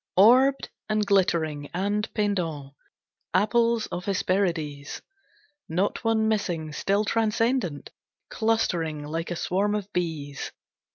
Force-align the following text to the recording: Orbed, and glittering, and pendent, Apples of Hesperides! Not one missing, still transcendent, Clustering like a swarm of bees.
Orbed, 0.17 0.69
and 0.89 1.05
glittering, 1.05 1.69
and 1.75 2.11
pendent, 2.15 2.73
Apples 3.35 3.85
of 3.91 4.05
Hesperides! 4.05 5.03
Not 5.69 6.03
one 6.03 6.27
missing, 6.27 6.73
still 6.73 7.05
transcendent, 7.05 7.91
Clustering 8.31 9.03
like 9.03 9.29
a 9.29 9.35
swarm 9.35 9.75
of 9.75 9.93
bees. 9.93 10.53